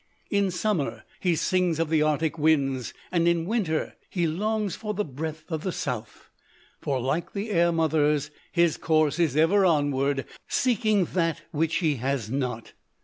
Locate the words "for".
4.75-4.95, 6.81-6.99